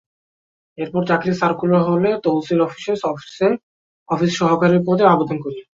[0.77, 2.93] এরপর চাকরির সার্কুলার হলে তহসিল অফিসে
[4.09, 5.59] অফিস সহকারী পদে আবেদন করি।